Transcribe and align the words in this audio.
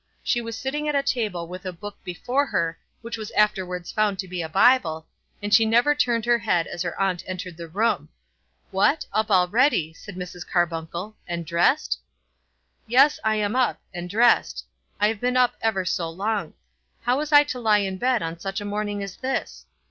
She 0.23 0.41
was 0.41 0.57
sitting 0.57 0.87
at 0.89 0.95
a 0.95 1.03
table 1.03 1.47
with 1.47 1.63
a 1.63 1.71
book 1.71 1.95
before 2.03 2.47
her, 2.47 2.79
which 3.03 3.17
was 3.17 3.29
afterwards 3.37 3.91
found 3.91 4.17
to 4.17 4.27
be 4.27 4.41
the 4.41 4.49
Bible, 4.49 5.05
and 5.43 5.53
she 5.53 5.63
never 5.63 5.93
turned 5.93 6.25
her 6.25 6.39
head 6.39 6.65
as 6.65 6.81
her 6.81 6.99
aunt 6.99 7.23
entered 7.27 7.55
the 7.55 7.67
room. 7.67 8.09
"What, 8.71 9.05
up 9.13 9.29
already," 9.29 9.93
said 9.93 10.15
Mrs. 10.15 10.41
Carbuncle, 10.49 11.17
"and 11.27 11.45
dressed?" 11.45 11.99
"Yes; 12.87 13.19
I 13.23 13.35
am 13.35 13.55
up, 13.55 13.79
and 13.93 14.09
dressed. 14.09 14.65
I 14.99 15.07
have 15.07 15.21
been 15.21 15.37
up 15.37 15.53
ever 15.61 15.85
so 15.85 16.09
long. 16.09 16.55
How 17.03 17.19
was 17.19 17.31
I 17.31 17.43
to 17.43 17.59
lie 17.59 17.77
in 17.77 17.97
bed 17.99 18.23
on 18.23 18.39
such 18.39 18.59
a 18.59 18.65
morning 18.65 19.03
as 19.03 19.17
this? 19.17 19.67